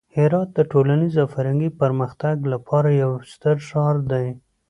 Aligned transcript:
هرات 0.17 0.49
د 0.53 0.59
ټولنیز 0.71 1.13
او 1.21 1.27
فرهنګي 1.35 1.69
پرمختګ 1.81 2.35
لپاره 2.53 2.89
یو 3.01 3.11
ستر 3.33 3.55
ښار 3.67 3.95
دی. 4.11 4.27